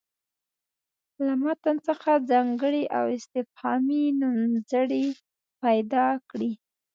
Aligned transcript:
له 1.25 1.33
متن 1.43 1.75
څخه 1.87 2.11
ځانګړي 2.29 2.83
او 2.97 3.05
استفهامي 3.17 4.03
نومځړي 4.21 5.05
پیدا 5.61 6.07
کړي. 6.29 6.51